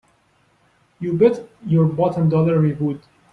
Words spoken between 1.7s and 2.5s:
bottom